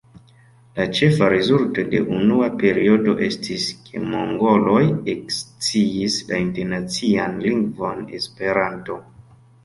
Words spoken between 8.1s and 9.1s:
Esperanto.